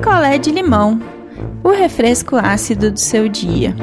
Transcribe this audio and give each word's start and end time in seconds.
picolé 0.00 0.38
de 0.38 0.50
limão, 0.50 0.98
o 1.62 1.68
refresco 1.68 2.34
ácido 2.34 2.90
do 2.90 2.98
seu 2.98 3.28
dia. 3.28 3.76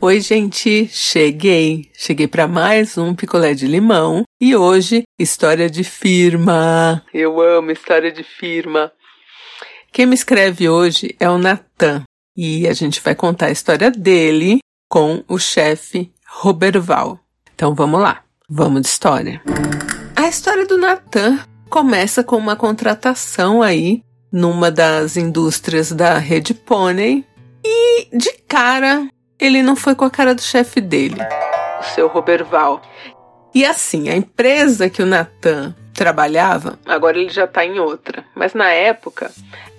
Oi, 0.00 0.20
gente, 0.22 0.88
cheguei. 0.88 1.90
Cheguei 1.92 2.26
para 2.26 2.48
mais 2.48 2.96
um 2.96 3.14
picolé 3.14 3.52
de 3.52 3.66
limão 3.66 4.22
e 4.40 4.56
hoje 4.56 5.02
história 5.18 5.68
de 5.68 5.84
firma. 5.84 7.04
Eu 7.12 7.42
amo 7.42 7.70
história 7.72 8.10
de 8.10 8.22
firma. 8.22 8.90
Quem 9.92 10.06
me 10.06 10.14
escreve 10.14 10.66
hoje 10.66 11.14
é 11.20 11.28
o 11.28 11.36
Natan 11.36 12.02
e 12.34 12.66
a 12.66 12.72
gente 12.72 12.98
vai 13.02 13.14
contar 13.14 13.46
a 13.46 13.52
história 13.52 13.90
dele 13.90 14.60
com 14.88 15.22
o 15.28 15.38
chefe 15.38 16.10
Roberval. 16.26 17.20
Então 17.54 17.74
vamos 17.74 18.00
lá, 18.00 18.22
vamos 18.48 18.80
de 18.80 18.88
história. 18.88 19.42
A 20.16 20.26
história 20.26 20.66
do 20.66 20.78
Natan 20.78 21.38
começa 21.68 22.24
com 22.24 22.36
uma 22.36 22.56
contratação 22.56 23.62
aí 23.62 24.05
numa 24.36 24.70
das 24.70 25.16
indústrias 25.16 25.90
da 25.90 26.18
Rede 26.18 26.52
Pônei 26.52 27.24
e 27.64 28.06
de 28.14 28.30
cara 28.46 29.08
ele 29.40 29.62
não 29.62 29.74
foi 29.74 29.94
com 29.94 30.04
a 30.04 30.10
cara 30.10 30.34
do 30.34 30.42
chefe 30.42 30.78
dele, 30.78 31.16
o 31.80 31.82
seu 31.94 32.06
Roberval. 32.06 32.82
E 33.54 33.64
assim, 33.64 34.10
a 34.10 34.14
empresa 34.14 34.90
que 34.90 35.02
o 35.02 35.06
Natan 35.06 35.74
trabalhava, 35.94 36.78
agora 36.84 37.18
ele 37.18 37.30
já 37.30 37.44
está 37.44 37.64
em 37.64 37.80
outra, 37.80 38.26
mas 38.34 38.52
na 38.52 38.68
época 38.68 39.30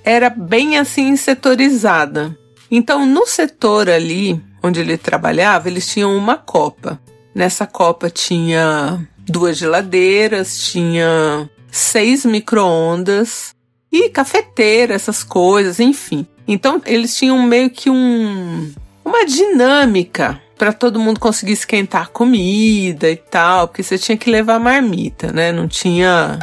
era 0.04 0.28
bem 0.28 0.80
assim 0.80 1.16
setorizada. 1.16 2.36
Então, 2.72 3.06
no 3.06 3.28
setor 3.28 3.88
ali 3.88 4.44
onde 4.64 4.80
ele 4.80 4.98
trabalhava, 4.98 5.68
eles 5.70 5.88
tinham 5.88 6.18
uma 6.18 6.36
copa. 6.36 7.00
Nessa 7.34 7.68
copa 7.68 8.10
tinha 8.10 9.08
duas 9.20 9.56
geladeiras, 9.56 10.68
tinha 10.72 11.48
seis 11.72 12.26
micro-ondas 12.26 13.56
e 13.92 14.10
cafeteira, 14.10 14.94
essas 14.94 15.24
coisas, 15.24 15.80
enfim. 15.80 16.28
Então, 16.48 16.82
eles 16.86 17.16
tinham 17.16 17.42
meio 17.42 17.70
que 17.70 17.90
um, 17.90 18.72
uma 19.04 19.26
dinâmica 19.26 20.42
para 20.58 20.74
todo 20.74 21.00
mundo 21.00 21.20
conseguir 21.20 21.54
esquentar 21.54 22.10
comida 22.10 23.10
e 23.10 23.16
tal, 23.16 23.68
porque 23.68 23.84
você 23.84 23.98
tinha 23.98 24.18
que 24.18 24.30
levar 24.30 24.60
marmita, 24.60 25.32
né? 25.32 25.52
Não 25.52 25.68
tinha. 25.68 26.40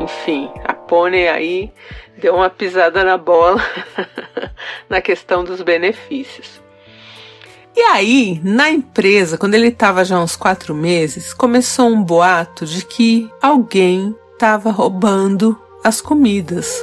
Enfim, 0.00 0.50
a 0.64 0.74
pônei 0.74 1.28
aí 1.28 1.72
deu 2.18 2.34
uma 2.34 2.50
pisada 2.50 3.04
na 3.04 3.16
bola 3.16 3.62
na 4.88 5.00
questão 5.00 5.44
dos 5.44 5.62
benefícios. 5.62 6.60
E 7.76 7.80
aí, 7.80 8.40
na 8.42 8.70
empresa, 8.70 9.36
quando 9.36 9.54
ele 9.54 9.68
estava 9.68 10.02
já 10.04 10.18
uns 10.18 10.34
quatro 10.34 10.74
meses, 10.74 11.34
começou 11.34 11.88
um 11.88 12.02
boato 12.02 12.64
de 12.64 12.84
que 12.84 13.30
alguém 13.42 14.16
estava 14.32 14.70
roubando 14.70 15.60
as 15.86 16.00
comidas. 16.00 16.82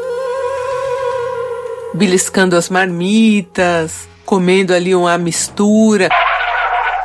Beliscando 1.94 2.56
as 2.56 2.70
marmitas, 2.70 4.08
comendo 4.26 4.74
ali 4.74 4.96
uma 4.96 5.18
mistura. 5.18 6.08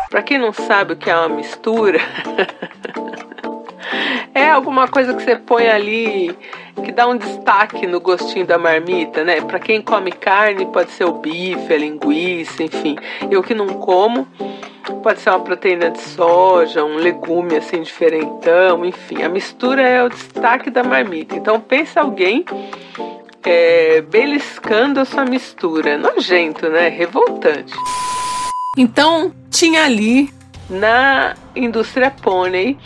Para 0.09 0.23
quem 0.23 0.39
não 0.39 0.53
sabe 0.53 0.93
o 0.93 0.97
que 0.97 1.11
é 1.11 1.17
uma 1.17 1.29
mistura, 1.29 1.99
é 4.35 4.51
alguma 4.51 4.89
coisa 4.89 5.15
que 5.15 5.23
você 5.23 5.37
põe 5.37 5.69
ali 5.69 6.37
que 6.85 6.93
dá 6.93 7.07
um 7.07 7.17
destaque 7.17 7.87
no 7.87 8.01
gostinho 8.01 8.47
da 8.47 8.59
marmita, 8.59 9.25
né? 9.25 9.41
Para 9.41 9.59
quem 9.59 9.83
come 9.83 10.13
carne, 10.13 10.67
pode 10.67 10.91
ser 10.93 11.05
o 11.05 11.13
bife, 11.13 11.73
a 11.73 11.77
linguiça, 11.77 12.63
enfim. 12.63 12.97
Eu 13.31 13.43
que 13.43 13.55
não 13.55 13.67
como, 13.67 14.27
pode 15.03 15.21
ser 15.21 15.31
uma 15.31 15.41
proteína 15.41 15.91
de 15.91 16.01
soja, 16.01 16.85
um 16.85 16.97
legume 16.97 17.57
assim 17.57 17.83
diferentão, 17.83 18.85
enfim. 18.85 19.23
A 19.23 19.29
mistura 19.29 19.83
é 19.83 20.03
o 20.03 20.09
destaque 20.09 20.71
da 20.71 20.85
marmita. 20.85 21.35
Então 21.35 21.61
pensa 21.61 22.01
alguém 22.01 22.45
é, 23.45 24.01
beliscando 24.03 25.01
a 25.01 25.05
sua 25.05 25.25
mistura. 25.25 25.99
Nojento, 25.99 26.69
né? 26.69 26.89
Revoltante. 26.89 27.75
Então 28.77 29.33
tinha 29.51 29.85
ali 29.85 30.31
na 30.71 31.35
indústria 31.57 32.11
pônei 32.11 32.77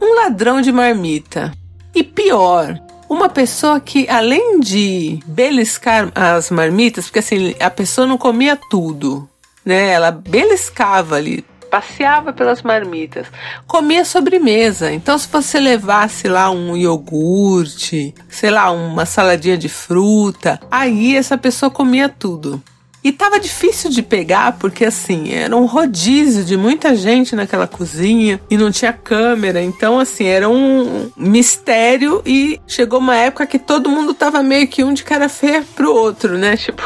um 0.00 0.14
ladrão 0.14 0.60
de 0.60 0.72
marmita. 0.72 1.52
E 1.94 2.02
pior, 2.02 2.78
uma 3.08 3.28
pessoa 3.28 3.80
que, 3.80 4.08
além 4.08 4.60
de 4.60 5.18
beliscar 5.26 6.10
as 6.14 6.50
marmitas, 6.50 7.06
porque 7.06 7.18
assim, 7.18 7.54
a 7.60 7.68
pessoa 7.68 8.06
não 8.06 8.16
comia 8.16 8.56
tudo, 8.70 9.28
né? 9.64 9.88
Ela 9.90 10.10
beliscava 10.12 11.16
ali, 11.16 11.44
passeava 11.70 12.32
pelas 12.32 12.62
marmitas, 12.62 13.26
comia 13.66 14.04
sobremesa. 14.04 14.92
Então, 14.92 15.16
se 15.16 15.28
você 15.28 15.60
levasse 15.60 16.28
lá 16.28 16.50
um 16.50 16.76
iogurte, 16.76 18.14
sei 18.28 18.50
lá, 18.50 18.70
uma 18.70 19.06
saladinha 19.06 19.56
de 19.56 19.68
fruta, 19.68 20.60
aí 20.70 21.16
essa 21.16 21.38
pessoa 21.38 21.70
comia 21.70 22.08
tudo. 22.08 22.62
E 23.02 23.10
tava 23.12 23.40
difícil 23.40 23.90
de 23.90 24.02
pegar 24.02 24.58
porque 24.58 24.84
assim, 24.84 25.32
era 25.32 25.56
um 25.56 25.64
rodízio 25.64 26.44
de 26.44 26.56
muita 26.56 26.94
gente 26.94 27.34
naquela 27.34 27.66
cozinha 27.66 28.40
e 28.50 28.58
não 28.58 28.70
tinha 28.70 28.92
câmera, 28.92 29.62
então 29.62 29.98
assim, 29.98 30.26
era 30.26 30.48
um 30.48 31.10
mistério 31.16 32.22
e 32.26 32.60
chegou 32.66 32.98
uma 32.98 33.16
época 33.16 33.46
que 33.46 33.58
todo 33.58 33.88
mundo 33.88 34.12
tava 34.12 34.42
meio 34.42 34.68
que 34.68 34.84
um 34.84 34.92
de 34.92 35.02
cara 35.02 35.28
feia 35.28 35.64
pro 35.74 35.94
outro, 35.94 36.36
né? 36.36 36.56
Tipo, 36.56 36.82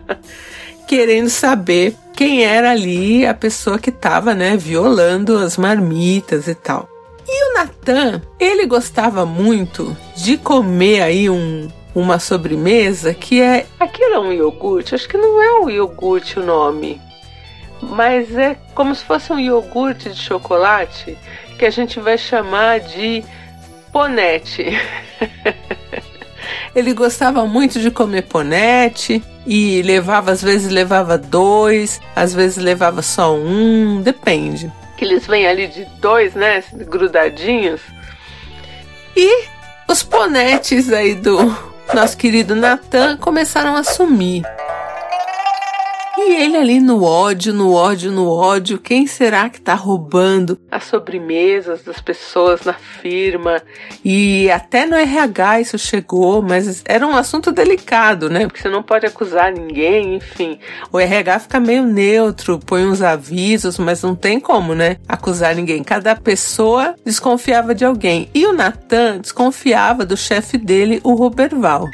querendo 0.86 1.30
saber 1.30 1.96
quem 2.14 2.44
era 2.44 2.70
ali 2.70 3.26
a 3.26 3.34
pessoa 3.34 3.78
que 3.78 3.90
tava, 3.90 4.34
né, 4.34 4.56
violando 4.56 5.38
as 5.38 5.56
marmitas 5.56 6.46
e 6.46 6.54
tal. 6.54 6.88
E 7.28 7.50
o 7.50 7.54
Natan, 7.54 8.22
ele 8.38 8.66
gostava 8.66 9.26
muito 9.26 9.96
de 10.14 10.36
comer 10.36 11.02
aí 11.02 11.28
um 11.28 11.68
uma 11.96 12.18
sobremesa 12.18 13.14
que 13.14 13.40
é. 13.40 13.64
Aquilo 13.80 14.14
é 14.14 14.20
um 14.20 14.30
iogurte? 14.30 14.94
Acho 14.94 15.08
que 15.08 15.16
não 15.16 15.42
é 15.42 15.60
um 15.60 15.70
iogurte 15.70 16.38
o 16.38 16.44
nome. 16.44 17.00
Mas 17.80 18.36
é 18.36 18.54
como 18.74 18.94
se 18.94 19.02
fosse 19.02 19.32
um 19.32 19.38
iogurte 19.38 20.10
de 20.10 20.16
chocolate 20.16 21.16
que 21.58 21.64
a 21.64 21.70
gente 21.70 21.98
vai 21.98 22.18
chamar 22.18 22.80
de 22.80 23.24
ponete. 23.90 24.66
Ele 26.76 26.92
gostava 26.92 27.46
muito 27.46 27.80
de 27.80 27.90
comer 27.90 28.22
ponete 28.24 29.22
e 29.46 29.80
levava, 29.80 30.32
às 30.32 30.42
vezes 30.42 30.70
levava 30.70 31.16
dois, 31.16 31.98
às 32.14 32.34
vezes 32.34 32.62
levava 32.62 33.00
só 33.00 33.34
um, 33.34 34.02
depende. 34.02 34.70
Que 34.98 35.06
eles 35.06 35.26
vêm 35.26 35.46
ali 35.46 35.66
de 35.66 35.86
dois, 35.98 36.34
né, 36.34 36.62
grudadinhos. 36.72 37.80
E 39.16 39.46
os 39.88 40.02
ponetes 40.02 40.92
aí 40.92 41.14
do 41.14 41.75
nosso 41.96 42.18
querido 42.18 42.54
Natan 42.54 43.16
começaram 43.16 43.74
a 43.74 43.82
sumir. 43.82 44.42
E 46.28 46.42
ele 46.42 46.56
ali 46.56 46.80
no 46.80 47.04
ódio, 47.04 47.54
no 47.54 47.72
ódio, 47.72 48.10
no 48.10 48.28
ódio, 48.28 48.80
quem 48.80 49.06
será 49.06 49.48
que 49.48 49.60
tá 49.60 49.74
roubando 49.74 50.58
as 50.68 50.82
sobremesas 50.82 51.84
das 51.84 52.00
pessoas 52.00 52.62
na 52.64 52.72
firma? 52.72 53.62
E 54.04 54.50
até 54.50 54.86
no 54.86 54.96
RH 54.96 55.60
isso 55.60 55.78
chegou, 55.78 56.42
mas 56.42 56.82
era 56.84 57.06
um 57.06 57.14
assunto 57.14 57.52
delicado, 57.52 58.28
né? 58.28 58.48
Porque 58.48 58.60
você 58.60 58.68
não 58.68 58.82
pode 58.82 59.06
acusar 59.06 59.52
ninguém, 59.52 60.16
enfim. 60.16 60.58
O 60.90 60.98
RH 60.98 61.38
fica 61.38 61.60
meio 61.60 61.84
neutro, 61.84 62.58
põe 62.58 62.84
uns 62.84 63.02
avisos, 63.02 63.78
mas 63.78 64.02
não 64.02 64.16
tem 64.16 64.40
como, 64.40 64.74
né? 64.74 64.96
Acusar 65.06 65.54
ninguém. 65.54 65.84
Cada 65.84 66.16
pessoa 66.16 66.96
desconfiava 67.04 67.72
de 67.72 67.84
alguém. 67.84 68.28
E 68.34 68.44
o 68.46 68.52
Natan 68.52 69.20
desconfiava 69.20 70.04
do 70.04 70.16
chefe 70.16 70.58
dele, 70.58 71.00
o 71.04 71.14
Roberval 71.14 71.86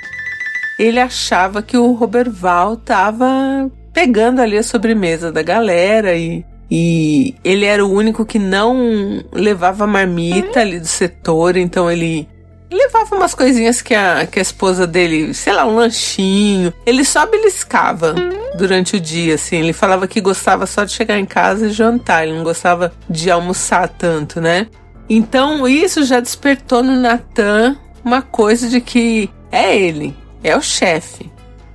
ele 0.79 0.99
achava 0.99 1.63
que 1.63 1.77
o 1.77 1.93
Roberval 1.93 2.75
estava 2.75 3.71
pegando 3.93 4.41
ali 4.41 4.57
a 4.57 4.63
sobremesa 4.63 5.31
da 5.31 5.43
galera 5.43 6.15
e, 6.17 6.45
e 6.71 7.35
ele 7.45 7.65
era 7.65 7.85
o 7.85 7.93
único 7.93 8.25
que 8.25 8.39
não 8.39 9.23
levava 9.33 9.87
marmita 9.87 10.61
ali 10.61 10.81
do 10.81 10.87
setor, 10.87 11.57
então 11.57 11.91
ele 11.91 12.29
levava 12.71 13.15
umas 13.15 13.35
coisinhas 13.35 13.83
que 13.83 13.95
a, 13.95 14.27
que 14.27 14.39
a 14.39 14.43
esposa 14.43 14.87
dele, 14.87 15.35
sei 15.35 15.53
lá, 15.53 15.67
um 15.67 15.77
lanchinho. 15.77 16.73
Ele 16.87 17.05
só 17.05 17.27
beliscava 17.27 18.15
durante 18.57 18.97
o 18.97 19.01
dia, 19.01 19.35
assim. 19.35 19.57
Ele 19.57 19.73
falava 19.73 20.09
que 20.09 20.21
gostava 20.21 20.67
só 20.67 20.85
de 20.85 20.93
chegar 20.93 21.19
em 21.19 21.27
casa 21.27 21.67
e 21.67 21.71
jantar, 21.73 22.27
ele 22.27 22.37
não 22.37 22.45
gostava 22.45 22.93
de 23.09 23.31
almoçar 23.31 23.89
tanto, 23.89 24.41
né? 24.41 24.67
Então 25.09 25.69
isso 25.69 26.05
já 26.05 26.21
despertou 26.21 26.83
no 26.83 26.97
Natan 26.97 27.77
uma 28.05 28.23
coisa 28.23 28.69
de 28.69 28.81
que 28.81 29.29
é 29.51 29.77
ele, 29.77 30.17
é 30.43 30.57
o 30.57 30.63
chefe. 30.63 31.32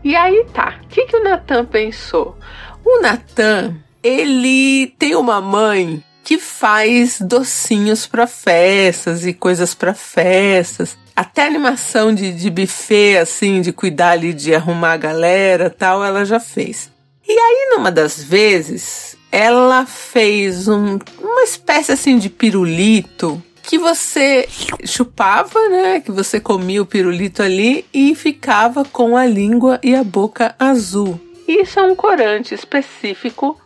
E 0.08 0.16
aí 0.16 0.46
tá, 0.54 0.80
o 0.82 0.88
que, 0.88 1.06
que 1.06 1.18
o 1.18 1.22
Natan 1.22 1.66
pensou? 1.66 2.38
O 2.86 3.02
Natan, 3.02 3.76
ele 4.02 4.88
tem 4.98 5.14
uma 5.18 5.42
mãe 5.42 6.02
que 6.24 6.38
faz 6.38 7.20
docinhos 7.20 8.08
para 8.08 8.26
festas 8.26 9.26
e 9.26 9.34
coisas 9.34 9.76
para 9.76 9.94
festas. 9.94 10.98
Até 11.14 11.46
animação 11.46 12.16
de, 12.16 12.32
de 12.32 12.50
buffet, 12.50 13.18
assim, 13.18 13.60
de 13.60 13.74
cuidar 13.74 14.12
ali, 14.12 14.34
de 14.34 14.56
arrumar 14.56 14.94
a 14.94 14.98
galera 14.98 15.70
tal, 15.70 16.02
ela 16.02 16.24
já 16.24 16.40
fez. 16.40 16.90
E 17.28 17.34
aí, 17.34 17.76
numa 17.76 17.92
das 17.92 18.24
vezes, 18.24 19.18
ela 19.30 19.86
fez 19.86 20.70
um, 20.70 20.98
uma 21.20 21.44
espécie 21.44 21.92
assim 21.92 22.18
de 22.18 22.30
pirulito 22.30 23.44
que 23.68 23.78
você 23.78 24.48
chupava, 24.86 25.68
né? 25.68 26.00
Que 26.00 26.10
você 26.10 26.40
comia 26.40 26.82
o 26.82 26.86
pirulito 26.86 27.44
ali 27.44 27.86
e 27.94 28.16
ficava 28.16 28.86
com 28.86 29.18
a 29.18 29.26
língua 29.26 29.78
e 29.84 29.94
a 29.94 30.06
boca 30.06 30.56
azul. 30.58 31.20
Isso 31.46 31.78
é 31.78 31.84
um 31.84 31.94
corante 31.94 32.56
específico 32.56 33.60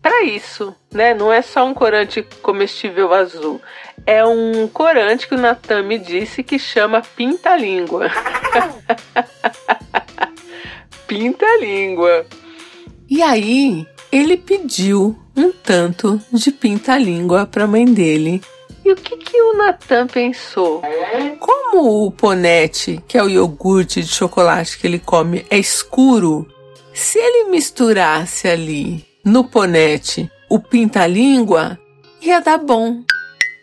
para 0.00 0.24
isso, 0.24 0.74
né? 0.90 1.12
Não 1.12 1.30
é 1.30 1.42
só 1.42 1.66
um 1.66 1.74
corante 1.74 2.26
comestível 2.40 3.12
azul. 3.12 3.60
É 4.06 4.24
um 4.24 4.66
corante 4.68 5.28
que 5.28 5.34
o 5.34 5.38
Natan 5.38 5.82
me 5.82 5.98
disse 5.98 6.42
que 6.42 6.58
chama 6.58 7.02
pinta-língua. 7.02 8.10
pinta-língua. 11.06 12.24
E 13.08 13.22
aí, 13.22 13.86
ele 14.10 14.38
pediu 14.38 15.14
um 15.36 15.52
tanto 15.52 16.18
de 16.32 16.50
pinta-língua 16.50 17.44
para 17.44 17.64
a 17.64 17.68
mãe 17.68 17.84
dele. 17.84 18.40
E 18.86 18.92
o 18.92 18.94
que, 18.94 19.16
que 19.16 19.42
o 19.42 19.56
Natan 19.56 20.06
pensou? 20.06 20.80
Como 21.40 22.06
o 22.06 22.10
ponete, 22.12 23.02
que 23.08 23.18
é 23.18 23.22
o 23.22 23.28
iogurte 23.28 24.00
de 24.00 24.06
chocolate 24.06 24.78
que 24.78 24.86
ele 24.86 25.00
come, 25.00 25.44
é 25.50 25.58
escuro, 25.58 26.46
se 26.94 27.18
ele 27.18 27.50
misturasse 27.50 28.46
ali 28.46 29.04
no 29.24 29.42
ponete 29.42 30.30
o 30.48 30.60
pinta-língua, 30.60 31.76
ia 32.22 32.38
dar 32.38 32.58
bom. 32.58 33.02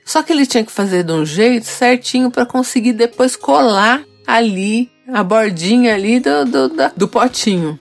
Só 0.04 0.22
que 0.22 0.34
ele 0.34 0.46
tinha 0.46 0.66
que 0.66 0.74
fazer 0.74 1.06
de 1.06 1.14
um 1.14 1.26
jeito 1.26 1.68
certinho 1.68 2.30
para 2.30 2.46
conseguir 2.46 2.92
depois 2.92 3.38
colar 3.38 4.04
ali 4.28 4.92
a 5.08 5.24
bordinha 5.24 5.96
ali 5.96 6.20
do, 6.20 6.44
do, 6.44 6.68
do, 6.68 6.92
do 6.98 7.08
potinho. 7.08 7.80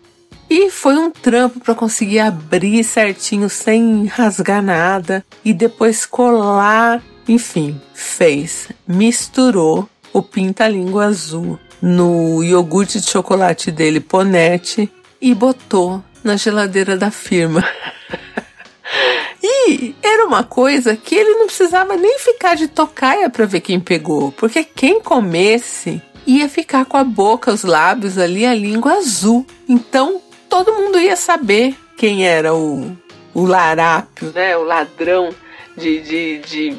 E 0.48 0.70
foi 0.70 0.96
um 0.96 1.10
trampo 1.10 1.58
para 1.58 1.74
conseguir 1.74 2.20
abrir 2.20 2.84
certinho 2.84 3.50
sem 3.50 4.06
rasgar 4.06 4.62
nada 4.62 5.24
e 5.44 5.52
depois 5.52 6.06
colar. 6.06 7.02
Enfim, 7.28 7.80
fez. 7.94 8.68
Misturou 8.86 9.88
o 10.12 10.22
pinta-língua 10.22 11.06
azul 11.06 11.58
no 11.80 12.42
iogurte 12.42 13.00
de 13.00 13.10
chocolate 13.10 13.70
dele, 13.70 14.00
Ponete, 14.00 14.90
e 15.20 15.34
botou 15.34 16.02
na 16.22 16.36
geladeira 16.36 16.96
da 16.96 17.10
firma. 17.10 17.64
e 19.42 19.94
era 20.02 20.26
uma 20.26 20.44
coisa 20.44 20.96
que 20.96 21.14
ele 21.14 21.34
não 21.34 21.46
precisava 21.46 21.96
nem 21.96 22.18
ficar 22.18 22.54
de 22.54 22.68
tocaia 22.68 23.28
para 23.28 23.46
ver 23.46 23.60
quem 23.60 23.80
pegou, 23.80 24.30
porque 24.32 24.62
quem 24.62 25.00
comesse 25.00 26.00
ia 26.26 26.48
ficar 26.48 26.84
com 26.84 26.96
a 26.96 27.04
boca, 27.04 27.52
os 27.52 27.64
lábios 27.64 28.18
ali, 28.18 28.46
a 28.46 28.54
língua 28.54 28.94
azul. 28.94 29.46
Então 29.68 30.20
todo 30.48 30.72
mundo 30.74 31.00
ia 31.00 31.16
saber 31.16 31.74
quem 31.96 32.26
era 32.26 32.54
o, 32.54 32.96
o 33.34 33.44
larápio, 33.44 34.32
né? 34.32 34.56
O 34.56 34.62
ladrão 34.62 35.30
de, 35.76 36.00
de, 36.00 36.38
de 36.40 36.78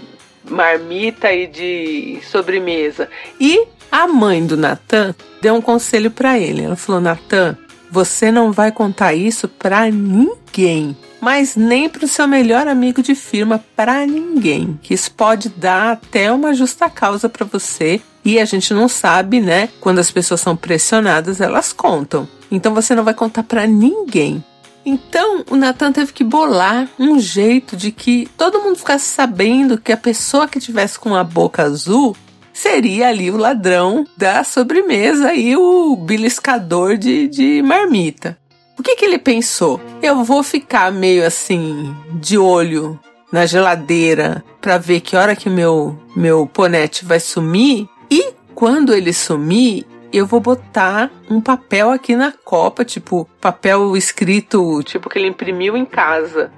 marmita 0.50 1.32
e 1.32 1.48
de 1.48 2.20
sobremesa. 2.30 3.10
E 3.40 3.68
a 3.92 4.08
mãe 4.08 4.46
do 4.46 4.58
Natan 4.58 5.16
deu 5.42 5.56
um 5.56 5.62
conselho 5.62 6.10
para 6.10 6.38
ele. 6.38 6.64
Ela 6.64 6.76
falou: 6.76 7.00
Natan, 7.00 7.58
você 7.92 8.32
não 8.32 8.52
vai 8.52 8.72
contar 8.72 9.14
isso 9.14 9.48
para 9.48 9.90
ninguém, 9.92 10.98
mas 11.22 11.56
nem 11.56 11.88
para 11.88 12.06
o 12.06 12.08
seu 12.08 12.28
melhor 12.28 12.68
amigo 12.68 13.04
de 13.04 13.14
firma, 13.14 13.64
para 13.76 14.06
ninguém, 14.06 14.80
que 14.82 14.96
isso 14.96 15.12
pode 15.12 15.50
dar 15.50 15.92
até 15.92 16.32
uma 16.32 16.54
justa 16.54 16.90
causa 16.90 17.30
para 17.30 17.46
você. 17.46 18.02
E 18.26 18.40
a 18.40 18.46
gente 18.46 18.74
não 18.74 18.88
sabe, 18.88 19.40
né? 19.40 19.70
Quando 19.80 20.00
as 20.00 20.10
pessoas 20.10 20.42
são 20.42 20.56
pressionadas, 20.56 21.40
elas 21.40 21.72
contam. 21.72 22.28
Então 22.50 22.74
você 22.74 22.96
não 22.96 23.04
vai 23.04 23.14
contar 23.14 23.44
para 23.44 23.68
ninguém. 23.68 24.44
Então 24.86 25.44
o 25.50 25.56
Natan 25.56 25.92
teve 25.92 26.12
que 26.12 26.24
bolar 26.24 26.90
um 27.00 27.20
jeito 27.20 27.78
de 27.78 27.92
que 27.92 28.28
todo 28.38 28.62
mundo 28.62 28.78
ficasse 28.78 29.06
sabendo 29.06 29.78
que 29.78 29.92
a 29.92 29.98
pessoa 29.98 30.48
que 30.48 30.60
tivesse 30.60 31.00
com 31.00 31.16
a 31.16 31.24
boca 31.24 31.64
azul 31.64 32.16
seria 32.52 33.08
ali 33.08 33.32
o 33.32 33.38
ladrão 33.38 34.06
da 34.18 34.44
sobremesa 34.44 35.34
e 35.34 35.56
o 35.56 35.96
beliscador 35.96 36.98
de, 36.98 37.28
de 37.28 37.62
marmita. 37.62 38.38
O 38.78 38.84
que, 38.84 38.96
que 38.96 39.06
ele 39.06 39.18
pensou? 39.18 39.80
Eu 40.02 40.24
vou 40.24 40.44
ficar 40.44 40.92
meio 40.92 41.26
assim 41.26 41.96
de 42.20 42.38
olho 42.38 43.00
na 43.32 43.46
geladeira 43.46 44.44
para 44.62 44.78
ver 44.78 45.02
que 45.02 45.16
hora 45.16 45.36
que 45.36 45.50
meu 45.50 45.98
meu 46.16 46.46
ponete 46.46 47.04
vai 47.04 47.20
sumir 47.20 47.88
e 48.10 48.34
quando 48.54 48.94
ele 48.94 49.12
sumir 49.12 49.86
eu 50.14 50.28
vou 50.28 50.40
botar 50.40 51.10
um 51.30 51.42
papel 51.42 51.90
aqui 51.90 52.16
na 52.16 52.32
copa, 52.32 52.86
tipo, 52.86 53.28
papel 53.42 53.98
escrito, 53.98 54.84
tipo 54.84 55.10
que 55.10 55.18
ele 55.18 55.28
imprimiu 55.28 55.76
em 55.76 55.86
casa, 55.86 56.52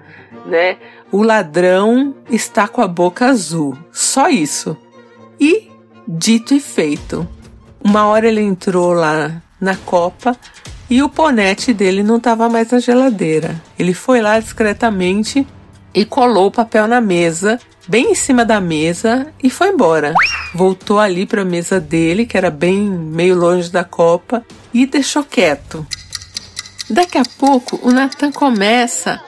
né? 0.46 0.78
O 1.12 1.24
ladrão 1.24 2.14
está 2.30 2.68
com 2.68 2.82
a 2.82 2.88
boca 2.88 3.28
azul. 3.28 3.78
Só 3.92 4.28
isso. 4.28 4.76
E 5.40 5.72
dito 6.06 6.54
e 6.54 6.60
feito. 6.60 7.28
Uma 7.82 8.06
hora 8.08 8.28
ele 8.28 8.42
entrou 8.42 8.92
lá 8.92 9.42
na 9.62 9.76
copa 9.78 10.36
e 10.90 11.02
o 11.02 11.10
ponete 11.10 11.74
dele 11.74 12.04
não 12.04 12.18
estava 12.18 12.50
mais 12.50 12.70
na 12.72 12.80
geladeira. 12.80 13.62
Ele 13.80 13.94
foi 13.94 14.22
lá 14.22 14.40
discretamente 14.40 15.48
e 15.94 16.04
colou 16.04 16.48
o 16.48 16.52
papel 16.52 16.88
na 16.88 17.00
mesa 17.00 17.60
bem 17.88 18.12
em 18.12 18.16
cima 18.16 18.44
da 18.44 18.60
mesa 18.60 19.28
e 19.42 19.50
foi 19.50 19.70
embora. 19.70 20.14
Voltou 20.54 21.00
ali 21.00 21.26
para 21.26 21.42
a 21.42 21.46
mesa 21.46 21.80
dele, 21.80 22.26
que 22.26 22.38
era 22.38 22.50
bem 22.50 22.80
meio 22.80 23.36
longe 23.36 23.72
da 23.72 23.84
copa, 23.84 24.46
e 24.74 24.86
deixou 24.86 25.24
quieto. 25.24 25.86
Daqui 26.90 27.18
a 27.18 27.24
pouco, 27.40 27.80
o 27.82 27.92
Nathan 27.92 28.32
começa 28.32 29.22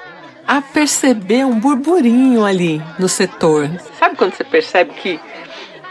a 0.45 0.61
perceber 0.61 1.45
um 1.45 1.59
burburinho 1.59 2.45
ali 2.45 2.81
no 2.97 3.09
setor. 3.09 3.69
Sabe 3.99 4.15
quando 4.15 4.33
você 4.33 4.43
percebe 4.43 4.91
que 4.93 5.19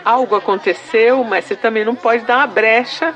algo 0.04 0.34
aconteceu, 0.36 1.22
mas 1.24 1.44
você 1.44 1.56
também 1.56 1.84
não 1.84 1.94
pode 1.94 2.24
dar 2.24 2.38
uma 2.38 2.46
brecha 2.46 3.12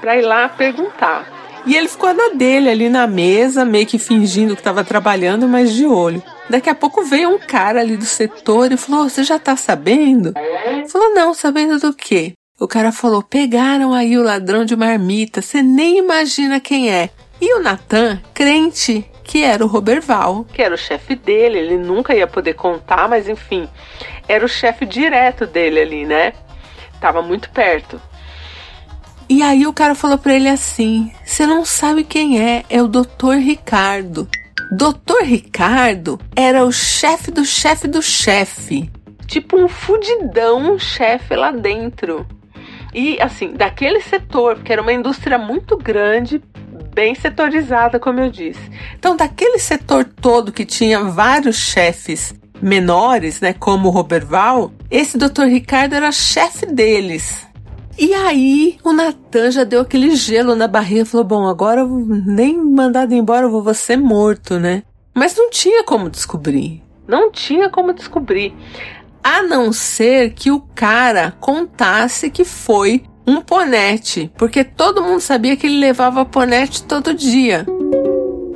para 0.00 0.16
ir 0.16 0.22
lá 0.22 0.48
perguntar. 0.48 1.26
E 1.66 1.76
ele 1.76 1.88
ficou 1.88 2.14
na 2.14 2.30
dele 2.30 2.70
ali 2.70 2.88
na 2.88 3.06
mesa, 3.06 3.64
meio 3.64 3.86
que 3.86 3.98
fingindo 3.98 4.54
que 4.54 4.60
estava 4.60 4.82
trabalhando, 4.82 5.46
mas 5.46 5.72
de 5.74 5.84
olho. 5.84 6.22
Daqui 6.48 6.70
a 6.70 6.74
pouco 6.74 7.04
veio 7.04 7.30
um 7.30 7.38
cara 7.38 7.80
ali 7.80 7.96
do 7.96 8.04
setor 8.04 8.72
e 8.72 8.76
falou: 8.76 9.08
Você 9.08 9.22
já 9.22 9.38
tá 9.38 9.54
sabendo? 9.56 10.32
Falou: 10.88 11.14
Não, 11.14 11.34
sabendo 11.34 11.78
do 11.78 11.92
quê? 11.92 12.32
O 12.58 12.66
cara 12.66 12.90
falou: 12.90 13.22
Pegaram 13.22 13.92
aí 13.92 14.16
o 14.16 14.22
ladrão 14.22 14.64
de 14.64 14.74
marmita, 14.74 15.42
você 15.42 15.62
nem 15.62 15.98
imagina 15.98 16.58
quem 16.58 16.90
é. 16.90 17.10
E 17.40 17.54
o 17.54 17.62
Natan, 17.62 18.20
crente 18.34 19.08
que 19.22 19.44
era 19.44 19.62
o 19.62 19.68
Roberval, 19.68 20.46
que 20.52 20.62
era 20.62 20.74
o 20.74 20.78
chefe 20.78 21.14
dele, 21.14 21.58
ele 21.58 21.76
nunca 21.76 22.14
ia 22.14 22.26
poder 22.26 22.54
contar, 22.54 23.08
mas 23.08 23.28
enfim, 23.28 23.68
era 24.26 24.44
o 24.44 24.48
chefe 24.48 24.86
direto 24.86 25.46
dele 25.46 25.80
ali, 25.80 26.06
né? 26.06 26.32
Tava 26.98 27.20
muito 27.20 27.50
perto. 27.50 28.00
E 29.28 29.42
aí 29.42 29.66
o 29.66 29.72
cara 29.72 29.94
falou 29.94 30.16
para 30.16 30.34
ele 30.34 30.48
assim: 30.48 31.12
"Você 31.24 31.46
não 31.46 31.64
sabe 31.64 32.02
quem 32.04 32.40
é? 32.40 32.64
É 32.70 32.82
o 32.82 32.88
Dr. 32.88 33.34
Ricardo. 33.38 34.26
Doutor 34.70 35.22
Ricardo 35.22 36.20
era 36.36 36.62
o 36.62 36.70
chefe 36.70 37.30
do 37.30 37.44
chefe 37.44 37.88
do 37.88 38.02
chefe. 38.02 38.90
Tipo 39.26 39.58
um 39.58 39.66
fudidão 39.66 40.78
chefe 40.78 41.34
lá 41.34 41.50
dentro. 41.50 42.26
E 42.92 43.20
assim, 43.20 43.54
daquele 43.54 44.00
setor, 44.00 44.56
porque 44.56 44.72
era 44.72 44.82
uma 44.82 44.92
indústria 44.92 45.38
muito 45.38 45.76
grande, 45.76 46.42
bem 46.94 47.14
setorizada, 47.14 47.98
como 47.98 48.20
eu 48.20 48.30
disse. 48.30 48.60
Então, 48.98 49.16
daquele 49.16 49.58
setor 49.58 50.04
todo 50.04 50.52
que 50.52 50.66
tinha 50.66 51.00
vários 51.04 51.56
chefes 51.56 52.34
menores, 52.60 53.40
né, 53.40 53.54
como 53.54 53.88
o 53.88 53.90
Roberval, 53.90 54.72
esse 54.90 55.16
Dr. 55.16 55.44
Ricardo 55.44 55.94
era 55.94 56.12
chefe 56.12 56.66
deles. 56.66 57.47
E 57.98 58.14
aí 58.14 58.78
o 58.84 58.92
Natan 58.92 59.50
já 59.50 59.64
deu 59.64 59.80
aquele 59.80 60.14
gelo 60.14 60.54
na 60.54 60.68
barriga 60.68 61.02
e 61.02 61.04
falou: 61.04 61.26
Bom, 61.26 61.48
agora 61.48 61.84
nem 61.84 62.56
mandado 62.56 63.12
embora 63.12 63.46
eu 63.46 63.50
vou 63.50 63.74
ser 63.74 63.96
morto, 63.96 64.58
né? 64.58 64.84
Mas 65.12 65.36
não 65.36 65.50
tinha 65.50 65.82
como 65.82 66.08
descobrir. 66.08 66.80
Não 67.08 67.32
tinha 67.32 67.68
como 67.68 67.92
descobrir. 67.92 68.54
A 69.22 69.42
não 69.42 69.72
ser 69.72 70.30
que 70.30 70.52
o 70.52 70.60
cara 70.76 71.34
contasse 71.40 72.30
que 72.30 72.44
foi 72.44 73.02
um 73.26 73.40
ponete, 73.40 74.30
porque 74.38 74.62
todo 74.62 75.02
mundo 75.02 75.20
sabia 75.20 75.56
que 75.56 75.66
ele 75.66 75.80
levava 75.80 76.24
ponete 76.24 76.84
todo 76.84 77.12
dia. 77.12 77.66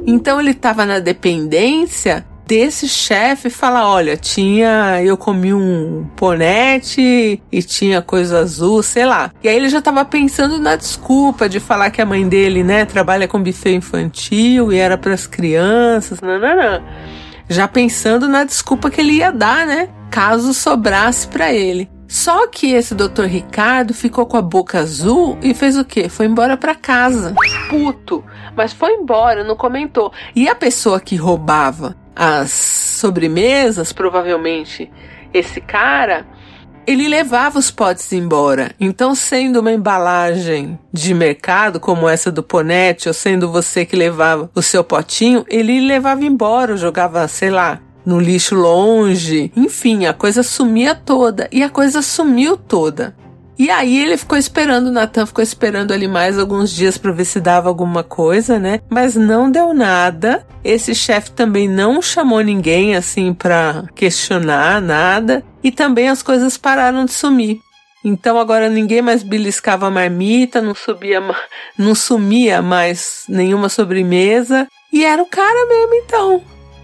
Então 0.06 0.40
ele 0.40 0.52
estava 0.52 0.86
na 0.86 1.00
dependência 1.00 2.24
desse 2.52 2.86
chefe 2.86 3.48
falar: 3.48 3.88
olha, 3.88 4.14
tinha. 4.14 5.02
Eu 5.02 5.16
comi 5.16 5.54
um 5.54 6.06
ponete 6.14 7.42
e 7.50 7.62
tinha 7.62 8.02
coisa 8.02 8.40
azul, 8.40 8.82
sei 8.82 9.06
lá. 9.06 9.32
E 9.42 9.48
aí 9.48 9.56
ele 9.56 9.70
já 9.70 9.80
tava 9.80 10.04
pensando 10.04 10.58
na 10.58 10.76
desculpa 10.76 11.48
de 11.48 11.58
falar 11.58 11.90
que 11.90 12.02
a 12.02 12.06
mãe 12.06 12.28
dele, 12.28 12.62
né, 12.62 12.84
trabalha 12.84 13.26
com 13.26 13.42
buffet 13.42 13.74
infantil 13.74 14.70
e 14.70 14.76
era 14.76 14.98
para 14.98 15.14
as 15.14 15.26
crianças, 15.26 16.20
nananã. 16.20 16.82
Já 17.48 17.66
pensando 17.66 18.28
na 18.28 18.44
desculpa 18.44 18.90
que 18.90 19.00
ele 19.00 19.14
ia 19.14 19.32
dar, 19.32 19.66
né, 19.66 19.88
caso 20.10 20.52
sobrasse 20.52 21.26
para 21.28 21.54
ele. 21.54 21.90
Só 22.06 22.46
que 22.46 22.72
esse 22.72 22.94
doutor 22.94 23.26
Ricardo 23.26 23.94
ficou 23.94 24.26
com 24.26 24.36
a 24.36 24.42
boca 24.42 24.78
azul 24.78 25.38
e 25.40 25.54
fez 25.54 25.78
o 25.78 25.84
quê? 25.86 26.10
Foi 26.10 26.26
embora 26.26 26.58
para 26.58 26.74
casa. 26.74 27.34
Puto, 27.70 28.22
mas 28.54 28.74
foi 28.74 28.92
embora, 28.92 29.42
não 29.42 29.56
comentou. 29.56 30.12
E 30.36 30.46
a 30.46 30.54
pessoa 30.54 31.00
que 31.00 31.16
roubava 31.16 31.96
as 32.14 32.50
sobremesas, 32.50 33.92
provavelmente 33.92 34.90
esse 35.32 35.60
cara, 35.60 36.26
ele 36.86 37.08
levava 37.08 37.58
os 37.58 37.70
potes 37.70 38.12
embora. 38.12 38.74
Então, 38.78 39.14
sendo 39.14 39.60
uma 39.60 39.72
embalagem 39.72 40.78
de 40.92 41.14
mercado, 41.14 41.80
como 41.80 42.08
essa 42.08 42.30
do 42.30 42.42
Ponete, 42.42 43.08
ou 43.08 43.14
sendo 43.14 43.50
você 43.50 43.84
que 43.84 43.96
levava 43.96 44.50
o 44.54 44.62
seu 44.62 44.82
potinho, 44.82 45.44
ele 45.48 45.80
levava 45.80 46.24
embora, 46.24 46.76
jogava, 46.76 47.26
sei 47.28 47.50
lá, 47.50 47.80
no 48.04 48.18
lixo 48.18 48.54
longe. 48.54 49.52
Enfim, 49.56 50.06
a 50.06 50.12
coisa 50.12 50.42
sumia 50.42 50.94
toda. 50.94 51.48
E 51.52 51.62
a 51.62 51.70
coisa 51.70 52.02
sumiu 52.02 52.56
toda. 52.56 53.14
E 53.58 53.70
aí 53.70 53.98
ele 54.00 54.16
ficou 54.16 54.38
esperando, 54.38 54.86
o 54.86 54.92
Natan 54.92 55.26
ficou 55.26 55.42
esperando 55.42 55.92
ali 55.92 56.08
mais 56.08 56.38
alguns 56.38 56.70
dias 56.70 56.96
para 56.96 57.12
ver 57.12 57.24
se 57.24 57.38
dava 57.40 57.68
alguma 57.68 58.02
coisa, 58.02 58.58
né? 58.58 58.80
Mas 58.88 59.14
não 59.14 59.50
deu 59.50 59.74
nada. 59.74 60.46
Esse 60.64 60.94
chefe 60.94 61.30
também 61.32 61.68
não 61.68 62.00
chamou 62.00 62.40
ninguém 62.40 62.96
assim 62.96 63.34
para 63.34 63.84
questionar 63.94 64.80
nada 64.80 65.44
e 65.62 65.70
também 65.70 66.08
as 66.08 66.22
coisas 66.22 66.56
pararam 66.56 67.04
de 67.04 67.12
sumir. 67.12 67.60
Então 68.04 68.38
agora 68.38 68.68
ninguém 68.68 69.00
mais 69.00 69.22
beliscava 69.22 69.86
a 69.86 69.90
marmita, 69.90 70.60
não 70.60 70.74
subia, 70.74 71.22
não 71.78 71.94
sumia 71.94 72.60
mais 72.60 73.24
nenhuma 73.28 73.68
sobremesa 73.68 74.66
e 74.92 75.04
era 75.04 75.22
o 75.22 75.26
cara 75.26 75.68
mesmo 75.68 75.94
então. 75.94 76.42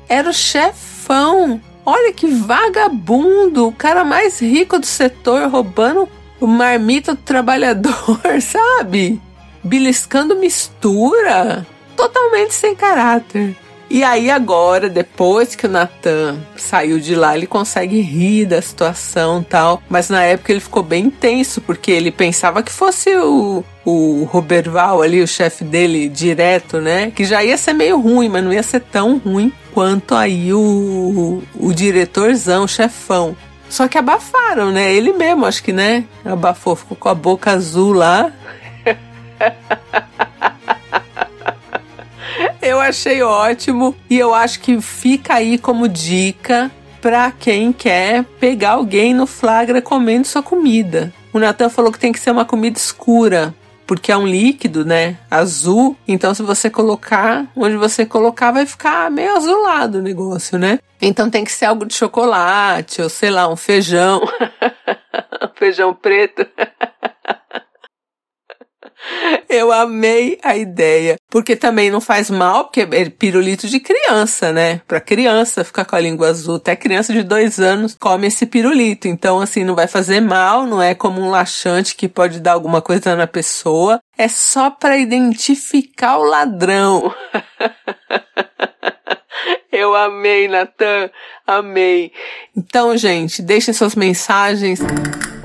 Era 0.09 0.31
o 0.31 0.35
chefão. 0.35 1.61
Olha 1.85 2.13
que 2.13 2.27
vagabundo, 2.27 3.67
o 3.67 3.73
cara 3.73 4.05
mais 4.05 4.41
rico 4.41 4.79
do 4.79 4.87
setor 4.87 5.49
roubando 5.49 6.09
o 6.41 6.47
marmita 6.47 7.15
do 7.15 7.21
trabalhador, 7.21 8.21
sabe? 8.41 9.21
Beliscando 9.63 10.37
mistura. 10.37 11.67
Totalmente 11.97 12.55
sem 12.55 12.75
caráter. 12.75 13.57
E 13.91 14.05
aí 14.05 14.31
agora, 14.31 14.89
depois 14.89 15.55
que 15.55 15.67
o 15.67 15.69
Natan 15.69 16.39
saiu 16.57 17.01
de 17.01 17.15
lá, 17.15 17.35
ele 17.35 17.47
consegue 17.47 18.01
rir 18.01 18.45
da 18.45 18.61
situação 18.61 19.43
tal. 19.43 19.83
Mas 19.89 20.11
na 20.11 20.23
época 20.23 20.53
ele 20.53 20.61
ficou 20.61 20.83
bem 20.83 21.09
tenso, 21.09 21.61
porque 21.63 21.91
ele 21.91 22.11
pensava 22.11 22.63
que 22.63 22.71
fosse 22.71 23.17
o, 23.17 23.65
o 23.87 24.25
Roberval 24.25 25.01
ali, 25.01 25.23
o 25.23 25.27
chefe 25.27 25.65
dele, 25.65 26.09
direto, 26.09 26.81
né? 26.81 27.11
Que 27.11 27.25
já 27.25 27.43
ia 27.43 27.57
ser 27.57 27.73
meio 27.73 27.99
ruim, 27.99 28.29
mas 28.29 28.45
não 28.45 28.53
ia 28.53 28.63
ser 28.63 28.81
tão 28.81 29.17
ruim 29.17 29.51
quanto 29.73 30.15
aí 30.15 30.53
o, 30.53 31.43
o 31.59 31.73
diretorzão, 31.73 32.65
o 32.65 32.69
chefão. 32.69 33.35
Só 33.69 33.87
que 33.87 33.99
abafaram, 33.99 34.71
né? 34.71 34.93
Ele 34.93 35.13
mesmo, 35.13 35.45
acho 35.45 35.63
que, 35.63 35.73
né? 35.73 36.05
Abafou, 36.25 36.75
ficou 36.75 36.97
com 36.97 37.09
a 37.09 37.15
boca 37.15 37.53
azul 37.53 37.93
lá. 37.93 38.33
eu 42.63 42.81
achei 42.81 43.23
ótimo 43.23 43.95
e 44.09 44.19
eu 44.19 44.35
acho 44.35 44.61
que 44.61 44.81
fica 44.81 45.35
aí 45.35 45.59
como 45.59 45.89
dica 45.89 46.71
para 47.01 47.31
quem 47.31 47.73
quer 47.73 48.25
pegar 48.41 48.71
alguém 48.71 49.15
no 49.15 49.27
flagra 49.27 49.81
comendo 49.81 50.27
sua 50.27 50.43
comida. 50.43 51.13
O 51.33 51.39
Natan 51.39 51.69
falou 51.69 51.93
que 51.93 51.99
tem 51.99 52.13
que 52.13 52.19
ser 52.19 52.31
uma 52.31 52.45
comida 52.45 52.79
escura, 52.79 53.55
porque 53.89 54.13
é 54.13 54.17
um 54.17 54.27
líquido, 54.27 54.85
né? 54.85 55.17
Azul. 55.31 55.97
Então, 56.07 56.35
se 56.35 56.43
você 56.43 56.69
colocar, 56.69 57.47
onde 57.57 57.75
você 57.79 58.05
colocar, 58.05 58.53
vai 58.53 58.67
ficar 58.67 59.11
meio 59.11 59.35
azulado 59.35 59.97
o 59.97 60.03
negócio, 60.03 60.59
né? 60.59 60.79
Então 61.01 61.31
tem 61.31 61.43
que 61.43 61.51
ser 61.51 61.65
algo 61.65 61.87
de 61.87 61.95
chocolate, 61.95 63.01
ou 63.01 63.09
sei 63.09 63.31
lá, 63.31 63.49
um 63.49 63.57
feijão. 63.57 64.21
feijão 65.57 65.95
preto. 65.95 66.47
Eu 69.49 69.73
amei 69.73 70.39
a 70.43 70.57
ideia, 70.57 71.17
porque 71.31 71.57
também 71.57 71.91
não 71.91 72.01
faz 72.01 72.31
mal, 72.31 72.65
porque 72.65 72.87
é 72.91 73.09
pirulito 73.09 73.67
de 73.67 73.81
criança, 73.81 74.53
né? 74.53 74.81
Pra 74.87 75.01
criança 75.01 75.65
ficar 75.65 75.85
com 75.85 75.97
a 75.97 76.01
língua 76.01 76.29
azul, 76.29 76.57
até 76.57 76.77
criança 76.77 77.13
de 77.13 77.23
dois 77.23 77.59
anos 77.59 77.97
come 77.99 78.27
esse 78.27 78.45
pirulito. 78.47 79.09
Então, 79.09 79.41
assim, 79.41 79.65
não 79.65 79.75
vai 79.75 79.87
fazer 79.87 80.21
mal, 80.21 80.67
não 80.67 80.83
é 80.83 80.95
como 80.95 81.21
um 81.21 81.31
laxante 81.31 81.97
que 81.97 82.09
pode 82.09 82.41
dar 82.41 82.53
alguma 82.53 82.83
coisa 82.83 83.17
na 83.17 83.27
pessoa. 83.27 84.01
É 84.17 84.29
só 84.29 84.71
para 84.71 84.99
identificar 84.99 86.19
o 86.19 86.25
ladrão. 86.25 87.15
Eu 89.71 89.95
amei, 89.95 90.49
Natan. 90.49 91.09
Amei. 91.47 92.13
Então, 92.57 92.97
gente, 92.97 93.41
deixem 93.41 93.73
suas 93.73 93.95
mensagens. 93.95 94.81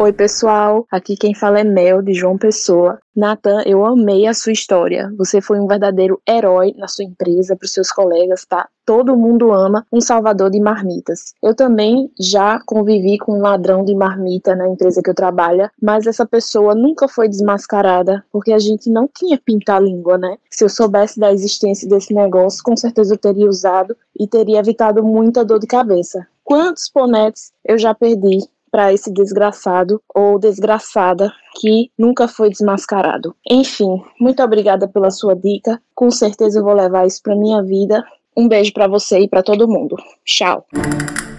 Oi, 0.03 0.11
pessoal. 0.11 0.85
Aqui 0.91 1.15
quem 1.15 1.33
fala 1.33 1.61
é 1.61 1.63
Mel, 1.63 2.01
de 2.01 2.13
João 2.13 2.37
Pessoa. 2.37 2.99
Nathan, 3.15 3.61
eu 3.65 3.85
amei 3.85 4.27
a 4.27 4.33
sua 4.33 4.51
história. 4.51 5.09
Você 5.17 5.39
foi 5.39 5.61
um 5.61 5.65
verdadeiro 5.65 6.21
herói 6.27 6.73
na 6.77 6.89
sua 6.89 7.05
empresa, 7.05 7.55
para 7.55 7.65
os 7.65 7.71
seus 7.71 7.89
colegas, 7.89 8.43
tá? 8.43 8.67
Todo 8.85 9.15
mundo 9.15 9.53
ama 9.53 9.87
um 9.93 10.01
salvador 10.01 10.49
de 10.49 10.59
marmitas. 10.59 11.33
Eu 11.41 11.55
também 11.55 12.11
já 12.19 12.59
convivi 12.65 13.17
com 13.17 13.37
um 13.37 13.41
ladrão 13.41 13.85
de 13.85 13.95
marmita 13.95 14.53
na 14.57 14.67
empresa 14.67 15.01
que 15.01 15.09
eu 15.09 15.15
trabalho, 15.15 15.71
mas 15.81 16.05
essa 16.05 16.25
pessoa 16.25 16.75
nunca 16.75 17.07
foi 17.07 17.29
desmascarada, 17.29 18.25
porque 18.29 18.51
a 18.51 18.59
gente 18.59 18.89
não 18.89 19.07
tinha 19.07 19.39
pintar 19.39 19.81
língua, 19.81 20.17
né? 20.17 20.35
Se 20.51 20.65
eu 20.65 20.69
soubesse 20.69 21.17
da 21.17 21.31
existência 21.31 21.87
desse 21.87 22.13
negócio, 22.13 22.61
com 22.61 22.75
certeza 22.75 23.13
eu 23.13 23.17
teria 23.17 23.47
usado 23.47 23.95
e 24.19 24.27
teria 24.27 24.59
evitado 24.59 25.01
muita 25.01 25.45
dor 25.45 25.59
de 25.59 25.67
cabeça. 25.67 26.27
Quantos 26.43 26.89
ponetes 26.89 27.53
eu 27.63 27.77
já 27.77 27.95
perdi 27.95 28.39
para 28.73 28.91
esse 28.91 29.13
desgraçado 29.13 30.01
ou 30.15 30.39
desgraçada 30.39 31.31
que 31.61 31.91
nunca 31.95 32.27
foi 32.27 32.49
desmascarado. 32.49 33.35
Enfim, 33.47 34.01
muito 34.19 34.41
obrigada 34.41 34.87
pela 34.87 35.11
sua 35.11 35.35
dica. 35.35 35.79
Com 35.93 36.09
certeza 36.09 36.57
eu 36.57 36.63
vou 36.63 36.73
levar 36.73 37.05
isso 37.05 37.21
para 37.21 37.35
minha 37.35 37.61
vida. 37.61 38.03
Um 38.35 38.47
beijo 38.47 38.73
para 38.73 38.87
você 38.87 39.19
e 39.19 39.27
para 39.27 39.43
todo 39.43 39.67
mundo. 39.67 39.95
Tchau. 40.25 40.65